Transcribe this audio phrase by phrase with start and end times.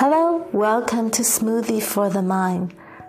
[0.00, 2.68] Hello, welcome to Smoothie for the Mind。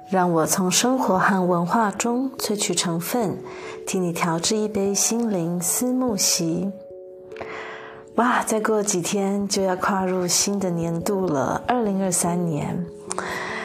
[0.10, 3.38] 让我从生活和文化中萃取成分，
[3.86, 6.72] 替你调制一杯心灵思慕昔。
[8.16, 12.84] 哇，再过几天就要跨入新的年度了，二零二三年。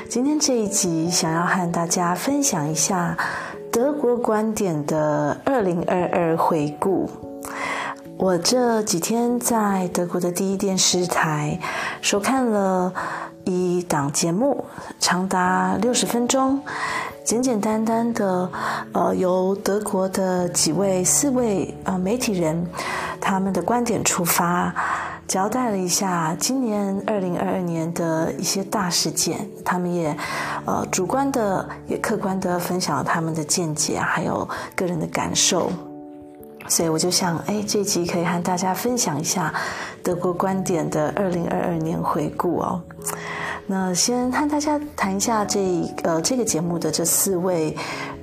[0.07, 3.17] 今天这一集想要和大家分享一下
[3.73, 7.09] 德国观点的二零二二回顾。
[8.25, 11.61] 我这几天在德国的第一电视台
[12.01, 12.91] 收看了
[13.45, 14.65] 一档节目，
[14.99, 16.59] 长达六十分钟，
[17.23, 18.51] 简简单单的，
[18.95, 22.67] 呃，由德国的几位、四位呃媒体人
[23.21, 24.75] 他们的观点出发，
[25.29, 30.17] 交代了一下今年二零二二年的一些大事件，他们也
[30.65, 35.71] 呃主观的也客观的分享了他们的见解，还有个人的感受。
[36.69, 39.53] 所以我就想，哎，这集可以和大家分享一下
[40.03, 42.81] 德国观点的二零二二年回顾哦。
[43.67, 45.61] 那先和大家谈一下这
[46.03, 47.75] 呃这个节目的这四位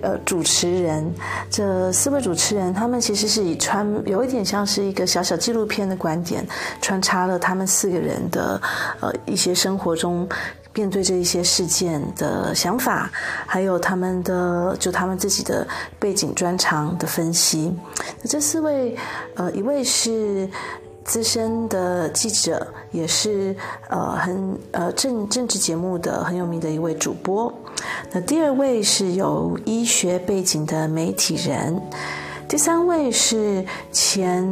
[0.02, 1.12] 呃主持人，
[1.50, 6.46] 这四位主持人他们其实是以穿有一点像是一个小小纪录片的观点，
[6.82, 8.62] 穿插了他们四个人的
[9.00, 10.28] 呃一些生活中。
[10.74, 13.12] 面对这一些事件的想法，
[13.46, 15.68] 还有他们的就他们自己的
[16.00, 17.74] 背景专长的分析。
[18.22, 18.96] 那这四位，
[19.36, 20.50] 呃，一位是
[21.04, 23.56] 资深的记者，也是
[23.90, 27.52] 呃很呃政政治节目的很有名的一位主播。
[28.12, 31.82] 那第二位是有医学背景的媒体人。
[32.52, 34.44] 第三位是前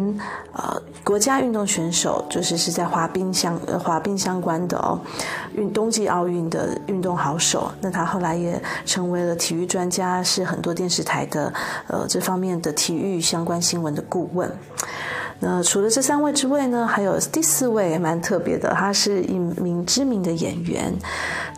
[0.53, 4.97] 呃国家运动选手，就是是在滑冰相呃滑冰相关的哦，
[5.53, 7.70] 运冬季奥运的运动好手。
[7.81, 11.53] 那他后来也成为了体育专家，是很多电视台的
[11.88, 14.50] 呃这方面的体育相关新闻的顾问。
[15.41, 20.93] 那除了这三位之外呢，还有第四位蛮特别的，他是一名知名的演员，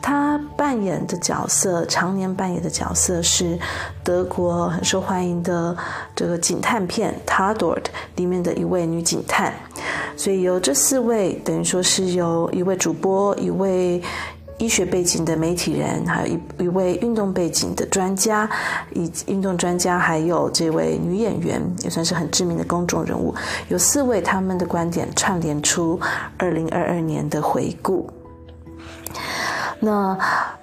[0.01, 3.57] 他扮演的角色，常年扮演的角色是
[4.03, 5.75] 德国很受欢迎的
[6.15, 7.81] 这个警探片《Tardort》
[8.17, 9.53] 里面的一位女警探，
[10.15, 14.01] 所以有这四位，等于说是由一位主播，一位。
[14.61, 18.47] 医学背景的媒体人，还有一一位运动背景的专家，
[18.93, 23.33] 以运动专家，还有这位女演员，也算是很知名的公众人物。
[23.69, 25.99] 有四位他们的观点串联出
[26.37, 28.07] 二零二二年的回顾。
[29.79, 30.15] 那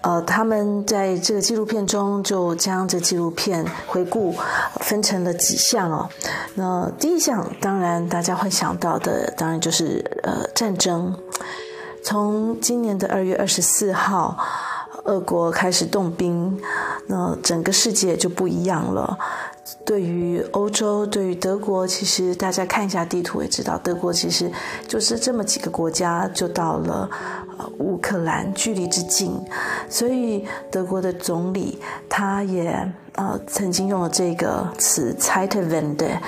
[0.03, 4.32] 呃，他们在这个纪录片中就将这纪录片回顾
[4.81, 6.08] 分成了几项哦。
[6.54, 11.12] 那第一项，当然大家会想到的，当然就是呃战争。
[12.03, 14.36] 从今年的二月二十四号，
[15.04, 16.60] 俄国开始动兵，
[17.06, 19.19] 那整个世界就不一样了。
[19.84, 24.51] 对于欧洲，对于德国，其实大家看一下地图也知道，德国其实
[24.87, 27.09] 就是这么几个国家就到了
[27.59, 29.33] 呃乌克兰，距离之近。
[29.89, 36.19] 所以德国的总理他也呃曾经用了这个词 Zeitenwende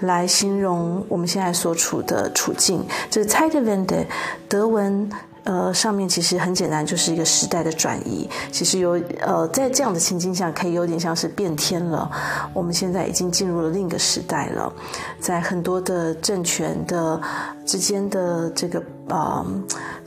[0.00, 2.84] 来形容我们现在所处的处境。
[3.10, 4.06] 这个 Zeitenwende
[4.48, 5.10] 德文。
[5.44, 8.28] 呃，上面其实很简单，就是一个时代的转移。
[8.52, 12.10] 其实有呃，在这样的情境下，可以有点像是变天了。
[12.52, 14.72] 我们现在已经进入了另一个时代了，
[15.18, 17.20] 在很多的政权的
[17.64, 19.46] 之间的这个呃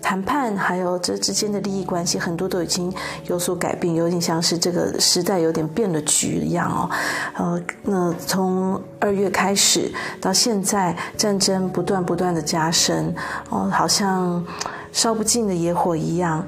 [0.02, 2.94] 谈判，还有这之间的利益关系，很多都已经
[3.26, 6.90] 有所改变，有点像是这个时代有点变了局一样哦。
[7.38, 13.14] 呃，那从二月开始到现在，战争不断不断的加深，
[13.50, 14.46] 哦，好像。
[14.94, 16.46] 烧不尽的野火一样，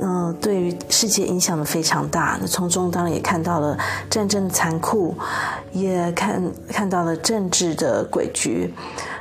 [0.00, 2.36] 嗯、对于世界影响的非常大。
[2.40, 3.78] 那从中当然也看到了
[4.10, 5.14] 战争的残酷，
[5.70, 8.68] 也看看到了政治的诡谲。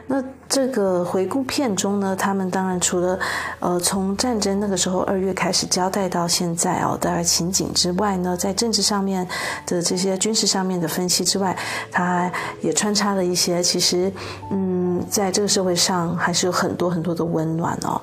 [0.05, 3.17] 那这个回顾片中呢，他们当然除了
[3.59, 9.25] 呃从战争那个时候二月开始交代到现在哦，大概情景之外呢，在政治上面
[9.65, 11.55] 的这些军事上面的分析之外，
[11.89, 12.29] 他
[12.61, 14.11] 也穿插了一些其实
[14.51, 17.99] 嗯，在这个社会上还是有很多很多的温暖哦。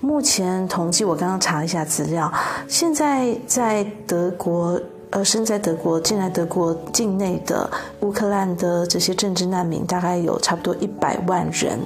[0.00, 2.32] 目前统计，我刚刚查了一下资料，
[2.68, 7.70] 现在在德国，呃，身在德国、进来德国境内的
[8.00, 11.78] 乌克兰的这些政治难民，大概有差不多一百万人。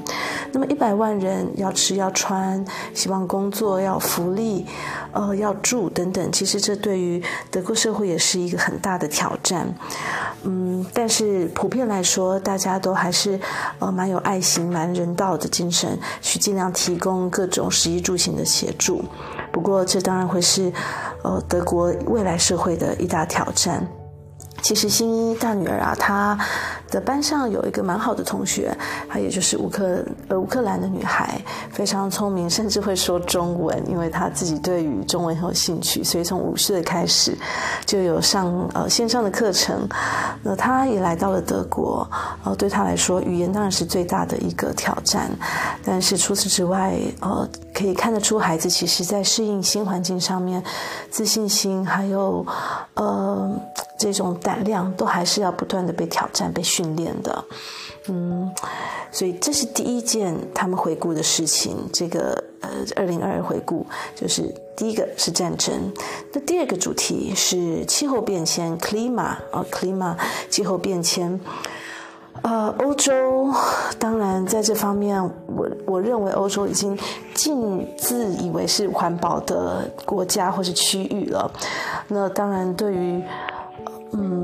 [0.50, 2.64] 那么一百万人要吃要穿，
[2.94, 4.66] 希望工作要福利，
[5.12, 6.32] 呃，要住等等。
[6.32, 9.72] 其实这对于德国社会也是一个很大的挑战。
[10.42, 13.38] 嗯，但是普遍来说，大家都还是
[13.78, 19.04] 呃蛮有爱心、蛮人道的精神，去尽量提供各种食衣住行的协助。
[19.52, 20.72] 不过，这当然会是
[21.22, 23.86] 呃德国未来社会的一大挑战。
[24.62, 26.38] 其实新一大女儿啊，她
[26.88, 28.74] 的班上有一个蛮好的同学，
[29.08, 31.40] 她也就是乌克呃乌克兰的女孩，
[31.72, 37.36] 非常聪明，甚至会说中文，因为她自己对于中文很有兴趣，所以从五岁开始
[37.84, 39.88] 就有上呃线上的课程。
[40.42, 42.08] 那她也来到了德国，
[42.44, 45.28] 呃，对她来说，语言当然是最大的一个挑战，
[45.84, 50.62] 但是除此之外，呃，可以看得出孩子其实在适应新环境上面，
[51.10, 52.46] 自信心还有
[52.94, 53.50] 呃。
[53.98, 57.44] 这种量都还是要不断的被挑战、被训练的，
[58.08, 58.50] 嗯，
[59.10, 61.76] 所以这是第一件他们回顾的事情。
[61.92, 64.42] 这个呃，二零二二回顾就是
[64.76, 65.92] 第一个是战争，
[66.32, 70.16] 那第二个主题是气候变迁 （clima） 啊、哦，clima
[70.48, 71.40] 气候变迁。
[72.40, 73.52] 呃，欧洲
[74.00, 76.98] 当然在这方面，我我认为欧洲已经
[77.34, 81.48] 尽自以为是环保的国家或是区域了。
[82.08, 83.22] 那当然对于
[84.12, 84.41] 嗯，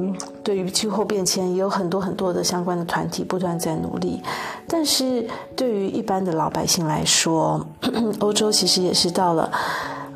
[0.48, 4.22] 对于气候变迁也有很多很多的相关的团体不断在努力，
[4.66, 7.60] 但是对于一般的老百姓来说，
[8.20, 9.52] 欧洲其实也是到了，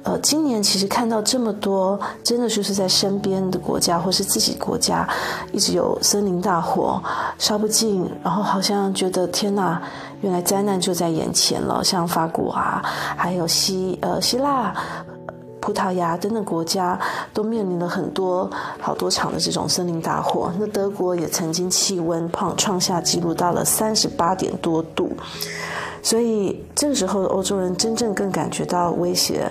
[0.05, 5.06] 呃，今年其实看到这么多，真的就是在身边的国家或是自己国家
[5.52, 6.99] 一直有森林大火
[7.37, 9.82] 烧不尽，然后好像觉得天哪，
[10.23, 12.81] 原来灾难就在眼前了，像法国啊，
[13.19, 14.73] 还有希呃希腊。
[15.62, 16.98] 葡萄牙等等国家
[17.32, 18.50] 都面临了很多
[18.80, 20.52] 好多场的这种森林大火。
[20.58, 25.12] 那德国也曾经气温创创下记录到了三十八点多度，
[26.02, 29.50] 所以这个时候的欧洲人真正更感觉到威胁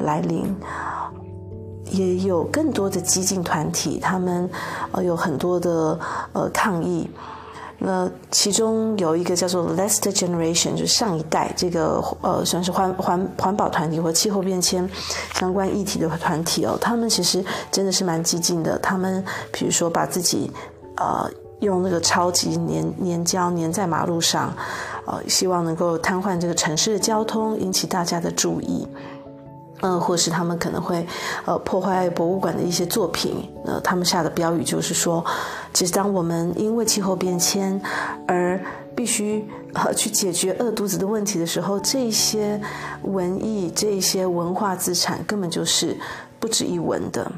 [0.00, 0.52] 来临，
[1.92, 4.50] 也有更多的激进团体，他们
[4.90, 5.96] 呃有很多的
[6.32, 7.08] 呃抗议。
[7.84, 14.88] 那其中有一个叫做 Last Generation，就是上一代这个呃，算是环环环保团体或气候变迁
[15.34, 18.78] 相关议题的团体哦，他们其实真的是蛮激进的。
[18.78, 20.48] 他们比如说把自己
[20.96, 24.54] 呃用那个超级粘粘胶粘在马路上，
[25.04, 28.86] 呃，希望能够瘫痪这个城市的交通，引起大家的注意。
[29.82, 31.06] 呃，或是他们可能会
[31.44, 33.46] 呃破坏博物馆的一些作品。
[33.66, 35.22] 呃，他们下的标语就是说，
[35.74, 37.80] 其实当我们因为气候变迁
[38.26, 38.58] 而
[38.94, 39.44] 必须
[39.74, 42.60] 呃去解决饿肚子的问题的时候，这些
[43.02, 45.96] 文艺、这些文化资产根本就是
[46.38, 47.30] 不值一文的。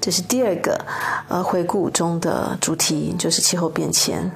[0.00, 0.78] 这是第二个
[1.28, 4.30] 呃回顾中的主题，就是气候变迁。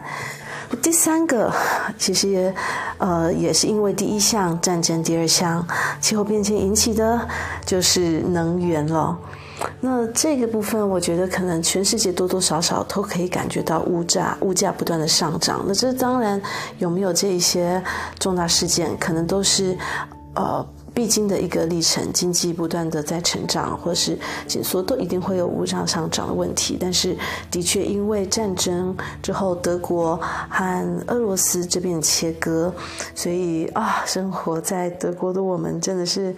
[0.77, 1.53] 第三个，
[1.99, 2.55] 其实也，
[2.99, 5.67] 呃，也是因为第一项战争，第二项
[6.01, 7.21] 气候变迁引起的，
[7.65, 9.19] 就是能源了。
[9.81, 15.65] 那这个部分，我觉得可能全世界多多少少都可以感觉到物价物价不断的上涨。
[15.67, 16.41] 那这当然
[16.79, 17.83] 有没有这一些
[18.19, 19.77] 重大事件，可能都是，
[20.35, 20.67] 呃。
[20.95, 26.79] 必经的一个历程，经济不断的在成长，或是紧缩，都一定会有物价上涨的问题。
[26.81, 27.17] 但是，
[27.51, 30.17] 的确因为战争之后，德国
[30.49, 32.73] 和俄罗斯这边切割，
[33.13, 36.35] 所以啊，生活在德国的我们真的是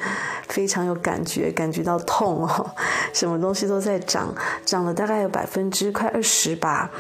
[0.49, 2.71] 非常有感觉，感觉到痛哦，
[3.13, 6.91] 什么东西都在涨，涨了大概有百分之快二十吧。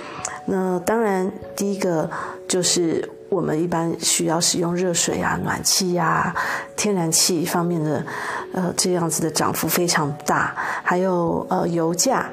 [0.44, 2.10] 那当然，第一个
[2.46, 3.08] 就是。
[3.28, 6.34] 我们一般需要使用热水啊、暖气呀、啊、
[6.76, 8.04] 天然气方面的，
[8.52, 10.54] 呃，这样子的涨幅非常大。
[10.82, 12.28] 还有呃，油价。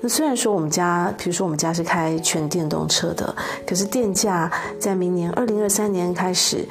[0.00, 3.34] 那虽然说我们家，比如说我们家是开全电动车的，
[3.66, 6.66] 可是电价在明年二零二三年开始，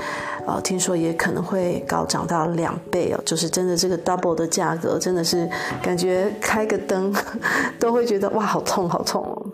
[0.46, 3.22] 呃，听说也可能会高涨到两倍哦。
[3.26, 5.50] 就是真的这个 double 的价格，真的是
[5.82, 7.14] 感觉开个灯
[7.80, 9.45] 都会觉得哇，好痛，好痛哦。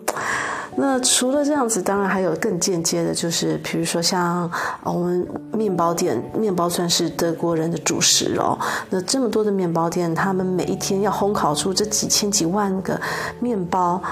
[0.84, 4.50] 那除了这样子，当然还有更间接的，就是比如说像
[4.82, 8.58] 我们面包店，面包算是德国人的主食哦。
[8.90, 13.00] 那这么多的面包店，他们每一天要烘烤出这几千几万个
[13.38, 14.02] 面包，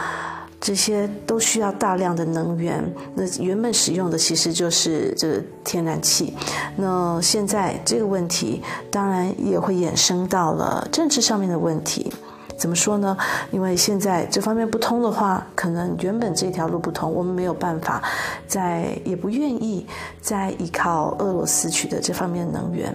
[0.60, 2.80] 这些都需要大量的能源。
[3.16, 6.36] 那原本使用的其实就是这个天然气。
[6.76, 8.62] 那现在这个问题，
[8.92, 12.12] 当然也会衍生到了政治上面的问题。
[12.60, 13.16] 怎么说呢？
[13.50, 18.02] 因为现在这方面不通的话，可能原本这条路不通，我们没有办法
[18.46, 19.86] 在也不愿意
[20.20, 22.94] 再依靠俄罗斯取得这方面能源。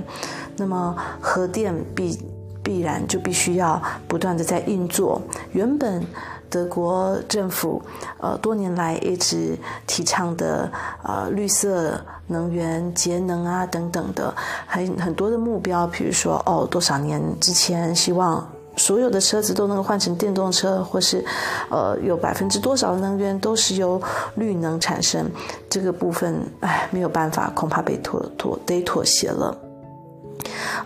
[0.55, 2.19] 那么核电必
[2.61, 5.19] 必然就必须要不断的在运作。
[5.51, 6.05] 原本
[6.47, 7.81] 德国政府
[8.19, 9.57] 呃多年来一直
[9.87, 14.31] 提倡的呃绿色能源、节能啊等等的，
[14.67, 18.47] 还很多的目标，比如说哦多少年之前希望。
[18.77, 21.23] 所有的车子都能够换成电动车，或是，
[21.69, 24.01] 呃，有百分之多少的能源都是由
[24.35, 25.29] 绿能产生，
[25.69, 29.57] 这个部分，哎，没有办法，恐怕被妥妥得妥协了。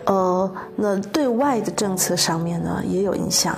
[0.06, 3.56] 呃，那对外的政策上面呢也有影响。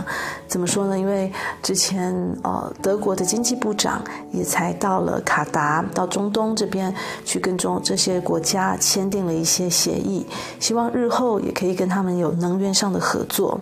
[0.47, 0.97] 怎么说呢？
[0.97, 1.31] 因为
[1.63, 6.93] 之前呃，德国的经济部长也才到了卡达，到中东这边
[7.23, 10.27] 去跟中这些国家签订了一些协议，
[10.59, 13.59] 希望日后也可以跟他们有能源上的合作。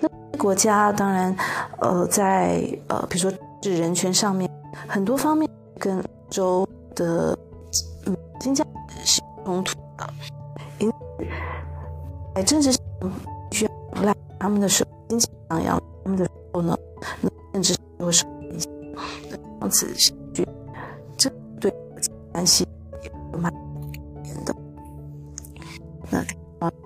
[0.00, 1.36] 那国家当然
[1.78, 4.50] 呃，在呃，比如说是人权上面，
[4.88, 7.38] 很多方面跟欧洲的
[8.06, 8.66] 嗯新疆
[9.04, 10.08] 是冲突的，
[10.78, 10.96] 因此。
[12.34, 12.82] 在政治上
[13.52, 16.76] 需要依赖他们的时候，经济上要他们的时候呢，
[17.20, 18.72] 那政治会受影响。
[19.60, 20.46] 那此下去，
[21.16, 21.72] 这对
[22.32, 22.66] 关系
[23.02, 23.52] 也蛮
[24.24, 24.54] 严的。
[26.10, 26.24] 那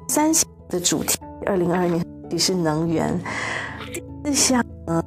[0.08, 3.18] 三项的主题，二零二二年也是能源。
[4.22, 5.02] 第四项呢，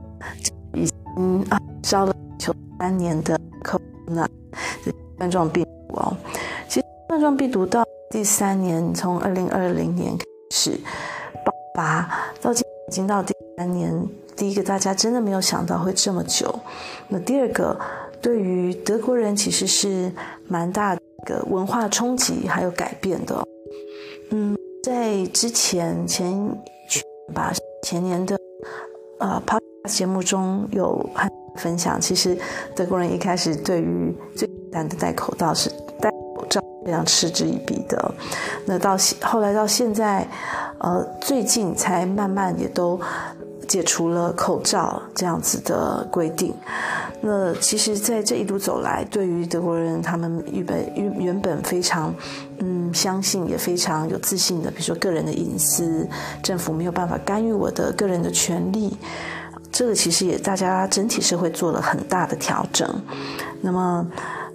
[0.73, 0.85] 已
[1.15, 4.27] 经啊烧了求三年的 c o 那
[5.17, 6.17] 冠状病毒哦。
[6.67, 10.15] 其实冠状病毒到第三年，从二零二零年。
[10.17, 10.77] 开始
[11.45, 16.53] 爆发到今已经到第三年，第一个大家真的没有想到会这么久。
[17.07, 17.79] 那第二个，
[18.21, 20.11] 对于德国人其实是
[20.49, 23.41] 蛮大的一个文化冲击还有改变的。
[24.31, 26.37] 嗯，在之前前
[27.33, 27.53] 吧
[27.83, 28.37] 前年的
[29.19, 31.09] 呃 Podcast 节目中有
[31.55, 32.37] 分享，其实
[32.75, 35.69] 德国人一开始对于最简单的戴口罩是
[36.01, 36.60] 戴口罩。
[36.85, 38.13] 非常嗤之以鼻的，
[38.65, 40.27] 那到后来到现在，
[40.79, 42.99] 呃，最近才慢慢也都
[43.67, 46.53] 解除了口罩这样子的规定。
[47.21, 52.11] 那其实，在这一路走来，对于德国人，他们原本原本非常
[52.57, 56.09] 嗯相信，也非常有自信的，比如说个人的隐私，
[56.41, 58.97] 政府没有办法干预我的个人的权利，
[59.71, 62.87] 这个其实也大家整体社会做了很大的调整。
[63.61, 64.05] 那么。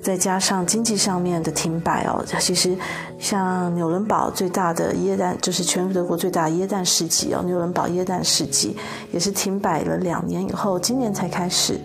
[0.02, 2.76] 再加上经济上面的停摆哦，其实
[3.18, 8.76] 像纽伦堡最大的耶诞，就是全德国最大的耶诞市集哦，纽伦堡耶诞市集
[9.11, 11.80] 也是停摆了两年以后，今年才开始，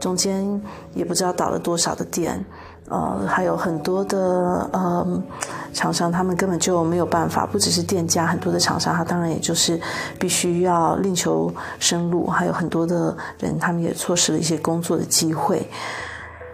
[0.00, 0.58] 中间
[0.94, 2.42] 也不知道倒了多少的店，
[2.90, 5.22] 呃，还有很多的呃
[5.72, 9.80] 厂商，他们根本就没有办法，不只是店家，很多的厂商，他当然也就是
[10.18, 15.68] 必须要另求生路，还有很多的人，他们也错失了一些工作的机会。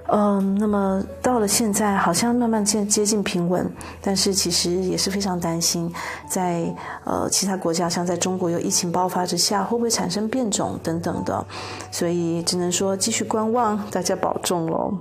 [0.08, 3.66] 嗯，那么到了现在，好像慢慢接接近平稳，
[4.02, 5.90] 但是其实也是非常担心，
[6.28, 6.70] 在
[7.04, 11.42] 呃其他国家，像在中国有疫情爆发之下，会不会产生变种等等的，
[11.90, 14.92] 所以只能说继续观望，大家保重喽。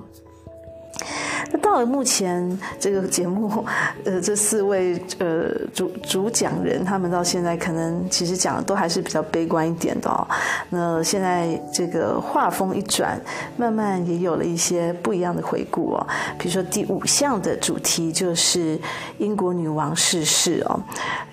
[1.51, 3.65] 那到了目前这个节目，
[4.05, 10.27] 呃，这四位呃主主讲人，他们到现在可能其实讲的都还是比较悲观一点的哦。
[10.69, 13.19] 那现在这个画风一转，
[13.57, 16.07] 慢慢也有了一些不一样的回顾哦。
[16.37, 18.79] 比如说第五项的主题就是
[19.17, 20.79] 英国女王逝世哦，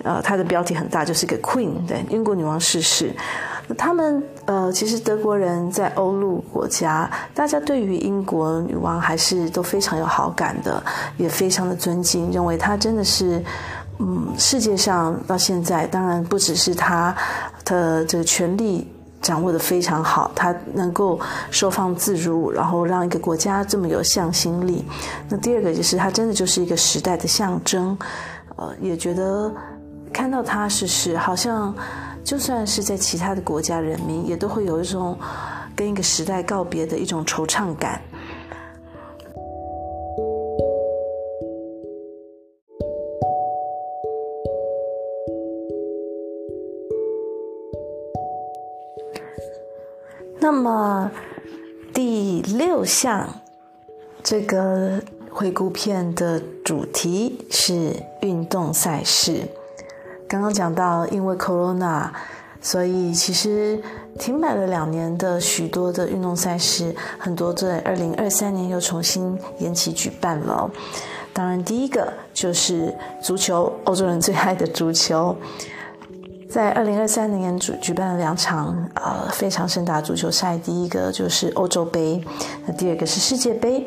[0.03, 3.11] 呃，它的标题很大，就是个 Queen，对，英国女王逝世。
[3.73, 10.81] 他们呃，其实德国人在欧陆国家，大家对于英国女王还是都非常有好感的，
[11.17, 13.43] 也非常的尊敬，认为她真的是，
[13.99, 17.15] 嗯，世界上到现在，当然不只是她
[17.65, 18.87] 的这个权力
[19.21, 24.85] 掌握得非常好，她能够收放自如，然后让一个国家这么有向心力。
[25.29, 27.97] 那第二个就是她真的就是一个时代的象征，
[28.55, 29.53] 呃，也觉得
[30.11, 31.73] 看到她是是，好像。
[32.23, 35.17] 就算是在其他的国家，人民也都会有一种
[35.75, 38.01] 跟一个时代告别的一种惆怅感。
[50.39, 51.11] 那么
[51.93, 53.29] 第六项
[54.23, 59.47] 这个回顾片的主题是运动赛事。
[60.31, 62.07] 刚刚讲到，因为 Corona，
[62.61, 63.77] 所以其实
[64.17, 70.71] 停摆了两年的许多的运动赛事，很多在二零二三年又重新延期举办了。
[71.33, 75.35] 当然，第一个就是足球，欧洲人最爱的足球，
[76.49, 82.23] 在二零二三年举举办了两场呃非常盛大足球赛，第一个就是欧洲杯，
[82.65, 83.85] 那第二个是世界杯。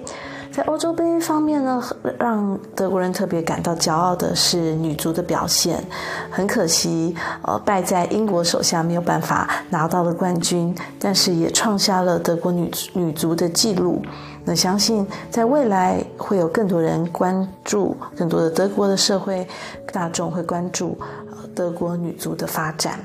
[0.54, 1.82] 在欧洲杯方面呢，
[2.16, 5.82] 让德国人特别感到骄傲的是女足的表现。
[6.30, 14.00] 很可惜，呃，败在英国手下，没有办法拿到了冠军，但是也创下了德国女女足的纪录。
[14.44, 19.44] 那相信在未来会有更多人关注，更多的德国的社会
[19.92, 20.96] 大众会关注
[21.52, 23.00] 德国女足的发展。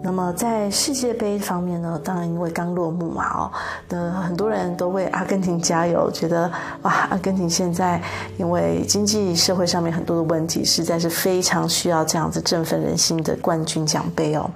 [0.00, 3.52] 那么在世界杯方面呢，当然因为刚落幕嘛，哦，
[3.88, 6.50] 那很多人都为阿根廷加油，觉得
[6.82, 8.00] 哇，阿根廷现在
[8.36, 14.48] 因为经济社会上面很多的问题，实在是非常需要这样子振奋人心的冠军奖杯哦。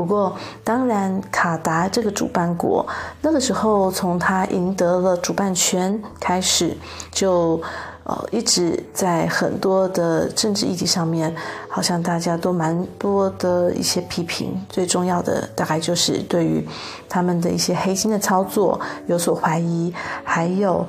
[0.00, 2.86] 不过，当然，卡达这个主办国
[3.20, 6.74] 那个时候，从他赢得了主办权开始，
[7.12, 7.60] 就
[8.04, 11.36] 呃一直在很多的政治议题上面，
[11.68, 14.58] 好像大家都蛮多的一些批评。
[14.70, 16.66] 最重要的，大概就是对于
[17.06, 19.92] 他们的一些黑心的操作有所怀疑，
[20.24, 20.86] 还有。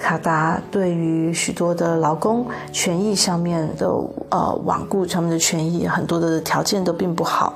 [0.00, 3.86] 卡达对于许多的劳工权益上面的
[4.30, 7.54] 呃罔顾他们的权益，很多的条件都并不好。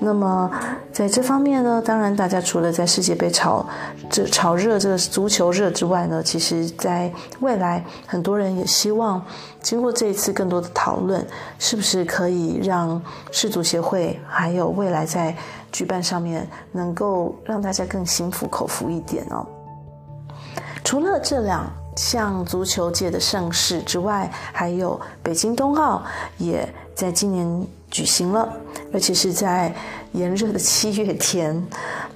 [0.00, 0.50] 那么
[0.92, 3.64] 在这方面呢，当然大家除了在世界杯炒
[4.10, 9.24] 这炒热这个足球热之外呢，其实在未来很多人也希望
[9.60, 11.24] 经过这一次更多的讨论，
[11.58, 15.34] 是不是可以让世足协会还有未来在
[15.70, 19.46] 举办上面能够让大家更心服口服一点哦。
[20.84, 26.02] 除了这两项足球界的盛事之外，还有北京冬奥
[26.38, 28.48] 也在今年举行了，
[28.92, 29.74] 而且是在
[30.12, 31.62] 炎热的七月天。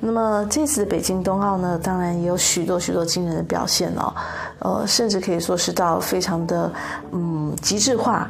[0.00, 4.14] 那么这次的北京冬奥呢，当然也有许多许多惊人的表现哦，
[4.58, 6.72] 呃，甚至可以说是到非常的
[7.12, 8.28] 嗯极致化。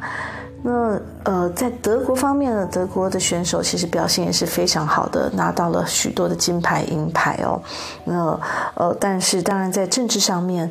[0.63, 7.61] 那呃，在德国方面呢，德国的选手其实表现也是非常好的，拿到了许多的金牌、银牌哦。
[8.03, 8.39] 那
[8.73, 10.69] 呃，但是当然在政治上面，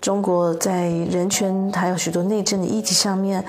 [0.00, 3.42] 中国在人权还有许多内政的议题上面，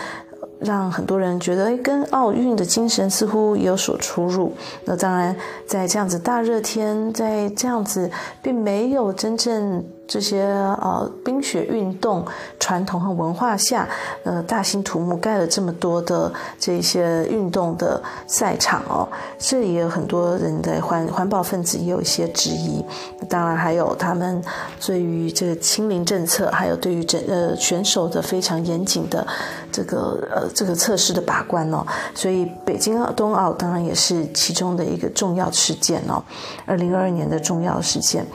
[0.60, 4.54] 让很多人觉得，诶，跟奥运的精神似乎有所出入。
[4.86, 5.36] 那当然，
[5.68, 8.10] 在这样子大热天，在这样子
[8.42, 9.84] 并没有真正。
[10.10, 12.26] 这些呃冰雪运动
[12.60, 13.88] 传统和文化下，
[14.24, 22.84] 呃大兴土木盖了这么多的这些运动的赛场哦，这里也有很多人的环环保分子也有一些质疑，
[23.30, 24.44] 当然还有他们
[24.84, 29.26] 对于这个清零政策，还有对于整呃选手的非常严谨的
[29.72, 31.86] 这个呃这个测试的把关哦，
[32.16, 36.24] 所以北京冬奥当然也是其中的一个重要事件哦，
[36.66, 38.26] 二零二二年的重要事件。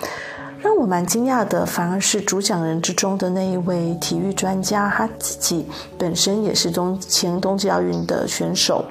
[0.64, 5.66] 让我蛮惊讶的，反而是主讲人之中的那一位体育专家，他自己
[5.99, 8.82] 本身也是冬前冬季奥运的选手，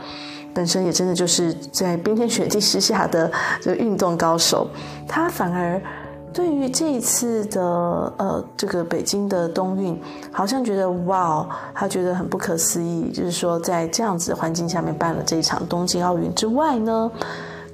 [0.54, 4.68] 本身也真的就是在冰天雪地之下的这个运动高手。
[5.08, 5.82] 他反而
[6.32, 7.64] 对于这一次的
[8.18, 10.00] 呃这个北京的冬运，
[10.32, 11.44] 好像觉得哇，
[11.74, 17.12] 他觉得很不可思议，就是说在这样子的环境下面办了这一场冬季奥运之外呢。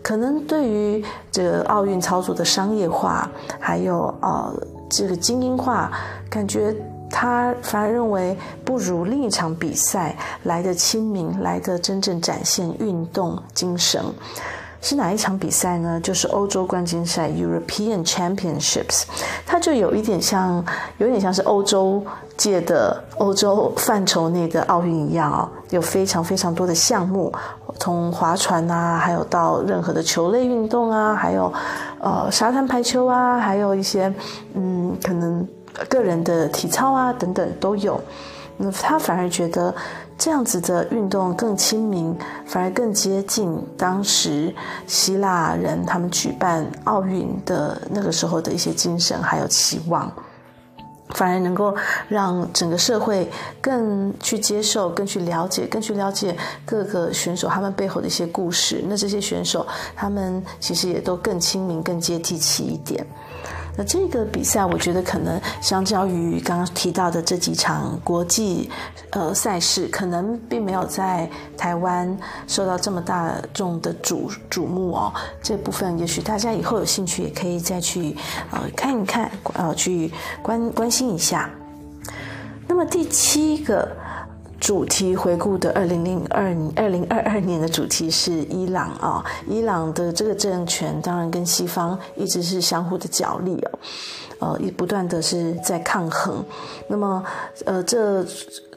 [0.02, 4.54] 可能对于这个奥运操作的商业化，还有呃
[4.90, 5.92] 这个精英化，
[6.30, 6.76] 感觉
[7.10, 14.04] 他反而认为不如另一场比赛来得亲民，来得真正展现运动精神。
[14.82, 16.00] 是哪一场比赛呢？
[16.02, 19.04] 就是欧洲冠军赛 （European Championships），
[19.46, 20.64] 它就有一点像，
[21.00, 22.02] 有点像是欧洲
[22.38, 27.32] 界的欧洲范畴内的奥运一样哦，有非常非常多的项目，
[27.80, 31.52] 从划船啊，还有到任何的球类运动啊，还有
[32.00, 34.14] 呃沙滩排球啊，还有一些
[34.54, 35.48] 嗯可能
[35.88, 38.00] 个人的体操啊等等都有。
[38.58, 39.74] 那他反而觉得。
[40.22, 42.14] 这样子的运动更亲民，
[42.46, 44.54] 反而更接近当时
[44.86, 50.12] 希腊人他们举办奥运的那个时候的一些精神还有期望，
[51.10, 51.76] 反而能够
[52.08, 53.30] 让整个社会
[53.62, 58.84] 更去接受、更去了解、更去了解各个选手他们背后的一些故事。
[58.88, 63.06] 那这些选手他们其实也都更亲民、更接地气一点。
[63.76, 68.70] 那这个比赛，我觉得可能相较于刚刚提到的这几场国际
[69.12, 75.14] 呃赛事，可能并没有在台湾受到这么大众的瞩瞩目哦。
[75.42, 78.16] 这部分也许大家以后有兴趣也可以再去
[78.52, 81.50] 呃看一看，呃去关关心一下。
[82.68, 83.88] 那么第七个。
[84.60, 93.80] 主题回顾的二零零二二零二二年的主题是伊朗啊，伊朗的这个政权当然跟西方一直是相互的角力哦，
[94.40, 96.44] 呃，也不断的是在抗衡。
[96.88, 97.24] 那么，
[97.66, 98.24] 呃，这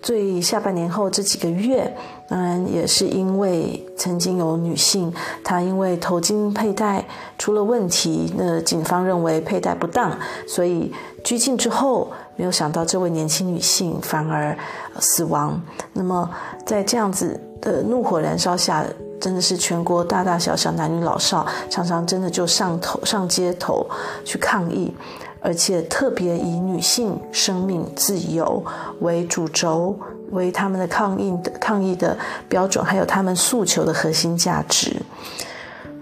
[0.01, 1.93] 最下半年后这几个月，
[2.29, 7.05] 当然也是因为曾经有女性她因为头巾佩戴
[7.39, 10.17] 出了问题，那警方认为佩戴不当，
[10.47, 10.93] 所以
[11.25, 12.13] 拘禁之后。
[12.37, 14.57] 没有想到，这位年轻女性反而
[15.01, 15.61] 死亡。
[15.93, 16.29] 那么，
[16.65, 18.85] 在这样子的怒火燃烧下，
[19.21, 23.87] 真的是全国大大小小、男女老少，常常真的就上头上街头
[24.25, 24.93] 去抗议，
[25.41, 28.65] 而且特别以女性生命自由
[29.01, 29.97] 为主轴，
[30.31, 32.17] 为他们的抗议的抗议的
[32.49, 34.97] 标准，还有他们诉求的核心价值。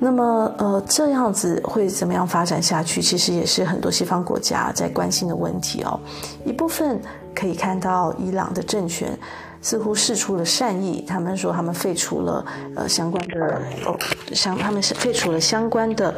[0.02, 3.02] 那么，呃，这样子会怎么样发展下去？
[3.02, 6.00] 其实也是很多西方国家在关心的问题哦。
[6.44, 6.98] 一部分
[7.34, 9.16] 可以看到，伊朗的政权
[9.60, 12.42] 似乎释出了善意，他们说他们废除了
[12.74, 13.94] 呃相关的哦，
[14.32, 16.14] 相他们是废除了相关的。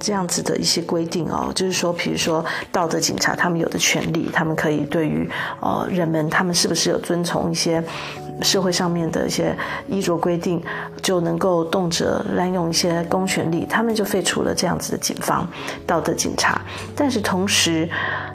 [0.00, 5.28] 这样子的一些规定哦，就是说，比如说道德警察，他们有的权利，他们可以对于
[5.60, 7.82] 呃人们，他们是不是有遵从一些
[8.42, 9.56] 社会上面的一些
[9.88, 10.62] 衣着规定，
[11.02, 15.46] 就能够动辄滥用一些公权力，他们就废除了这样子的警方
[15.86, 16.60] 道德警察。
[16.94, 17.88] 但是同时，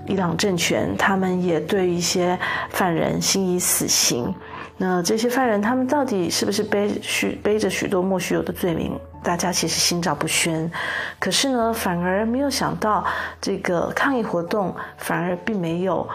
[0.06, 2.38] 伊朗政权他们也对一些
[2.70, 4.34] 犯人心以死刑。
[4.76, 9.00] 那这些犯人，他们到底是不是背许背着许多莫须有的罪名？
[9.22, 10.70] 大家其实心照不宣，
[11.18, 13.06] 可是呢，反而没有想到
[13.40, 16.06] 这个抗议活动反而并没有，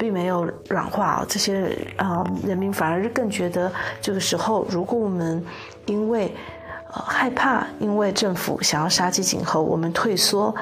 [0.00, 1.22] 并没有软化。
[1.28, 5.44] 这些啊、呃、人民反而更觉得，这个时候如果我们
[5.84, 6.34] 因为
[6.92, 10.54] 呃害怕，因为政府想要杀鸡儆猴，我们退缩，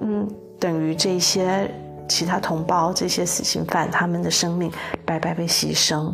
[0.00, 0.28] 嗯，
[0.60, 1.68] 等于这些
[2.06, 4.70] 其他同胞、这些死刑犯他们的生命
[5.06, 6.12] 白白被牺牲。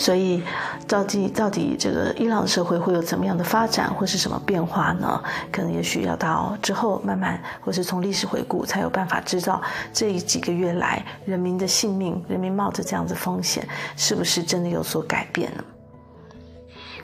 [0.00, 0.42] 所以，
[0.88, 5.22] 到底到底这个伊朗社会会有怎么样的发展，或是什么变化呢？
[5.52, 9.60] 可能也许要到之后慢慢，或是从历史回顾，才有办法知道
[9.92, 15.62] 这几个月来人民的性命，人民冒着这样子风险，是不是真的有所改变呢？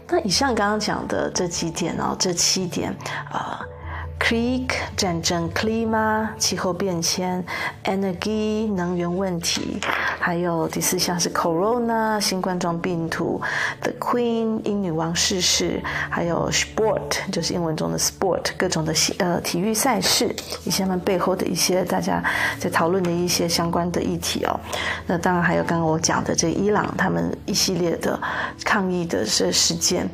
[0.09, 2.97] 那以上刚刚讲的这几点哦，这七点
[3.31, 3.61] 啊。
[4.19, 7.45] Krieg 战争 Clima 气候变迁
[7.85, 9.79] ，energy 能源问题，
[10.19, 13.41] 还有第四项是 Corona 新冠状病毒
[13.83, 22.21] ，The Queen 英女王逝世，还有 Sport 就是英文中的 Sport 各种的呃体育赛事，以及他们背后的一些大家
[22.59, 24.59] 在讨论的一些相关的议题哦。
[25.07, 28.19] 那当然还有刚刚我讲的这伊朗他们一系列的
[28.65, 30.09] 抗议的这事件。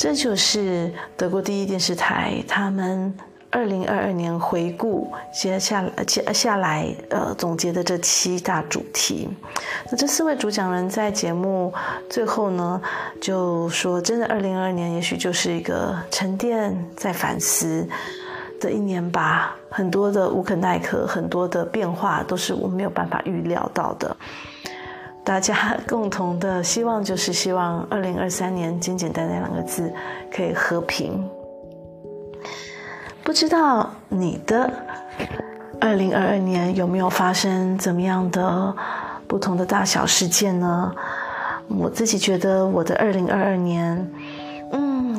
[0.00, 3.14] 这就是德国第一电视台他们
[3.50, 9.28] 二零二二年回顾接下来接下来呃总结的这七大主题。
[9.90, 11.70] 那这四位主讲人在节目
[12.08, 12.80] 最后呢，
[13.20, 17.86] 就说：“真的，二零二二年也许就是一个沉淀、再反思
[18.58, 19.54] 的一年吧。
[19.68, 24.16] 很多的无可奈何，很多的变化都是我们没有办法预料到的。”
[25.30, 29.94] 大家共同的希望就是希望二零二三年简简单单两个字
[30.28, 31.24] 可以和平。
[33.22, 34.68] 不知道你的
[35.80, 38.74] 二零二二年有没有发生怎么样的
[39.28, 40.92] 不同的大小事件呢？
[41.68, 44.12] 我自己觉得我的二零二二年。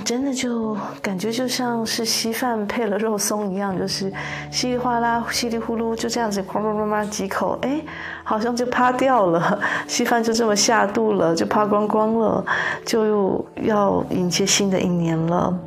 [0.04, 4.12] 真的就感觉就像是稀饭配了肉松一样，就是
[4.52, 7.82] 稀里哗啦、稀里呼噜就这样子，哐哐哐哐几口，哎，
[8.24, 12.44] 好像就趴掉了，稀饭就这么下肚了，就趴光光了，
[12.86, 15.58] 就要迎接新的一年了。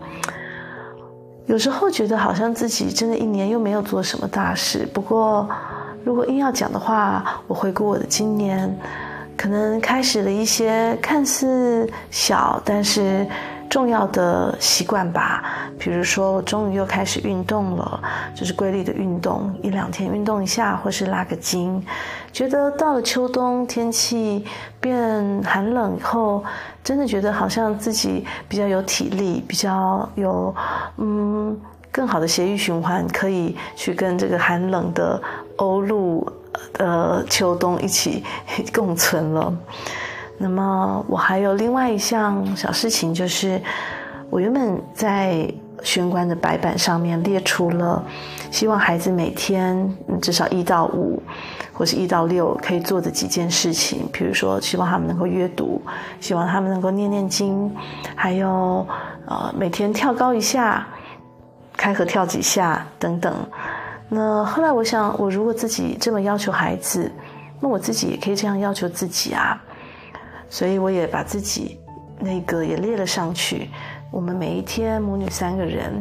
[1.47, 4.87] 有时候觉得好像自己真的一年又没有做什么大事。
[4.92, 5.49] 不过，
[6.05, 8.77] 如果硬要讲的话，我回顾我的今年，
[9.37, 13.27] 可能开始了一些看似小，但是。
[13.68, 15.42] 重要的习惯吧，
[15.79, 18.00] 比如说我终于又开始运动了，
[18.35, 21.85] 就是规律的运动，一两天运动一下，或是拉个筋。
[22.33, 24.44] 觉得到了秋冬，天气
[24.81, 26.44] 变寒冷以后，
[26.83, 30.55] 真的觉得好像自己比较有体力，比较有
[30.98, 31.59] 嗯
[31.90, 35.20] 更好的血液循环，可以去跟这个寒冷的
[35.57, 36.27] 欧陆
[36.79, 38.24] 呃秋冬一起
[38.72, 39.53] 共存了。
[40.38, 43.61] 那么我还有另外一项小事情，就是
[44.31, 45.49] 我原本在
[45.83, 48.03] 玄关的白板上面列出了，
[48.51, 49.88] 希望孩子每天
[50.20, 51.23] 至少一到五，
[51.73, 55.81] 或是一到六可以做的几件事情，比如说希望他们能够阅读，
[56.20, 57.70] 希望他们能够念念经，
[58.16, 58.87] 还有
[59.27, 60.87] 呃每天跳高一下，
[61.77, 63.33] 开合跳几下等等。
[64.09, 67.11] 那后来我想，我如果自己这么要求孩子，
[67.61, 69.62] 那我自己也可以这样要求自己啊。
[70.55, 71.81] 所以我也把自己
[72.21, 73.69] 那个也列了上去。
[74.12, 76.01] 我们每一天母女三个人，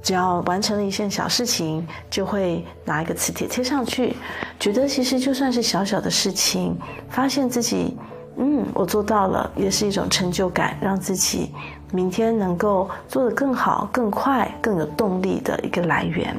[0.00, 4.14] 只要完成了一件小事情，就会拿一个磁铁贴上去。
[4.60, 6.78] 觉得其实就算是小小的事情，
[7.10, 7.96] 发现自己
[8.36, 11.52] 嗯我做到了，也是一种成就感，让自己
[11.90, 16.36] 明天能够做得更好、更快、更有动力的一个来源。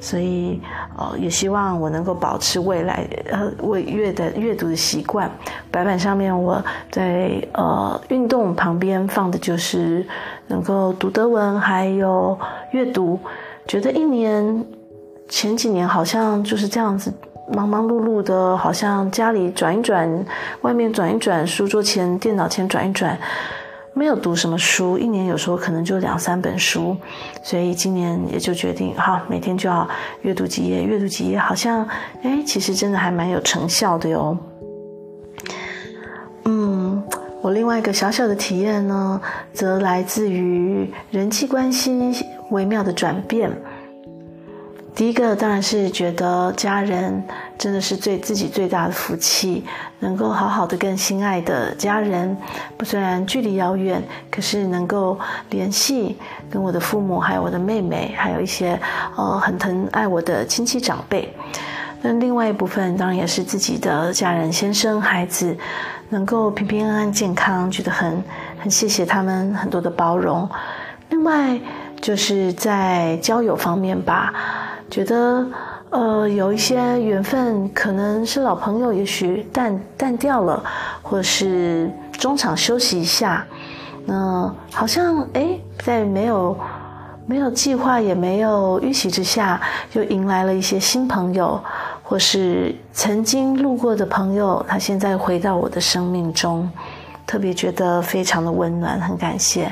[0.00, 0.60] 所以，
[0.96, 5.30] 呃，也希望我能够保持未来呃为阅的阅读的习惯。
[5.70, 10.06] 白板上面我在呃运动旁边放的就是
[10.46, 12.38] 能够读德文，还有
[12.72, 13.18] 阅读。
[13.66, 14.64] 觉得一年
[15.28, 17.12] 前几年好像就是这样子
[17.52, 20.24] 忙忙碌碌的，好像家里转一转，
[20.62, 23.18] 外面转一转，书桌前、电脑前转一转。
[23.98, 26.94] 没有读什么书，一年有时候可能就两三本书，
[27.42, 29.88] 所以今年也就决定，哈，每天就要
[30.20, 31.88] 阅读几页，阅读几页，好像，
[32.22, 34.36] 哎，其实真的还蛮有成效的哟。
[36.44, 37.02] 嗯，
[37.40, 39.18] 我另外一个小小的体验呢，
[39.54, 43.50] 则来自于人际关系微妙的转变。
[44.96, 47.22] 第一个当然是觉得家人
[47.58, 49.62] 真的是最自己最大的福气，
[49.98, 52.34] 能够好好的跟心爱的家人，
[52.78, 55.18] 不虽然距离遥远，可是能够
[55.50, 56.16] 联系，
[56.50, 58.80] 跟我的父母，还有我的妹妹，还有一些
[59.16, 61.30] 呃很疼爱我的亲戚长辈。
[62.00, 65.54] 那另外一部分当然也是自己的家人、先生、孩子，
[66.08, 68.24] 能够平平安安、健康，觉得很
[68.58, 70.48] 很谢谢他们很多的包容。
[71.10, 71.60] 另外
[72.00, 74.32] 就是在交友方面吧。
[74.88, 75.46] 觉得，
[75.90, 80.62] 呃，有一些缘分可能是老朋友，也许淡淡掉了，
[81.02, 83.44] 或是中场休息一下。
[84.06, 86.56] 那好像诶，在没有
[87.26, 89.60] 没有计划也没有预习之下，
[89.92, 91.60] 又迎来了一些新朋友，
[92.02, 96.70] 或是曾经路过的朋友，他现在回到我的生命中，
[97.26, 99.70] 特别觉得非常的温暖，很感谢。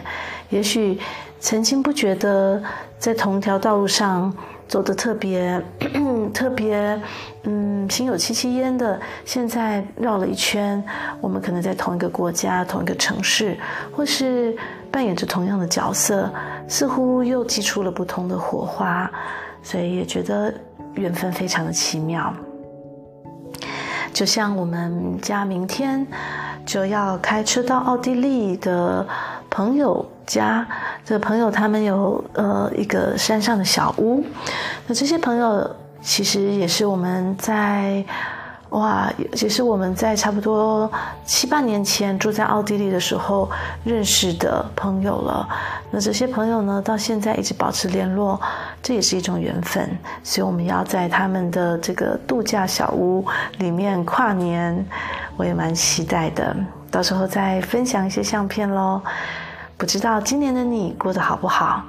[0.51, 0.99] 也许
[1.39, 2.61] 曾经不觉得
[2.99, 4.35] 在同条道路上。
[4.67, 5.63] 走得特别
[6.33, 7.01] 特别，
[7.45, 8.99] 嗯，心有戚戚焉的。
[9.25, 10.83] 现在绕了一圈，
[11.21, 13.57] 我们可能在同一个国家、同一个城市，
[13.93, 14.57] 或是
[14.91, 16.33] 扮演着同样的角色，
[16.67, 19.11] 似乎又激出了不同的火花，
[19.63, 20.53] 所以也觉得
[20.95, 22.35] 缘分非常的奇妙。
[24.13, 26.07] 就像我们家明天
[26.65, 29.07] 就要开车到奥地利的
[29.51, 30.67] 朋友家。
[31.05, 34.25] 这朋友他们有呃一个山上的小屋，
[34.87, 38.05] 那这些朋友其实也是我们在
[38.75, 39.09] 哇，
[39.41, 40.91] 也是我们在差不多
[41.25, 43.49] 七八年前住在奥地利的时候
[43.85, 45.49] 认识的朋友了。
[45.93, 48.41] 那这些朋友呢，到现在一直保持联络，
[48.83, 49.89] 这也是一种缘分。
[50.25, 53.25] 所以我们要在他们的这个度假小屋
[53.59, 54.85] 里面跨年，
[55.37, 56.57] 我也蛮期待的。
[56.91, 59.01] 到时候再分享一些相片喽。
[59.77, 61.85] 不知道今年的你过得好不好？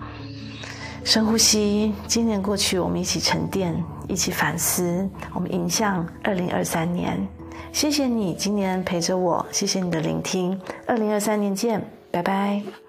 [1.04, 3.76] 深呼吸，今年过去，我们一起沉淀，
[4.08, 7.28] 一起反思，我们迎向二零二三年。
[7.72, 10.60] 谢谢你今年陪着我，谢谢你的聆听。
[10.86, 12.85] 二零二三年见，拜拜。